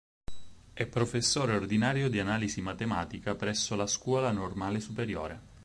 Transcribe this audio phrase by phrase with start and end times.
[0.73, 5.39] È professore ordinario di analisi matematica presso la Scuola Normale Superiore.